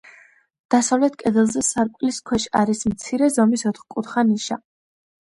დასავლეთ 0.75 1.17
კედელზე 1.19 1.63
სარკმლის 1.69 2.21
ქვეშ 2.31 2.49
არის 2.63 2.85
მცირე 2.95 3.31
ზომის 3.39 3.69
ოთხკუთხა 3.75 4.29
ნიშა. 4.35 4.63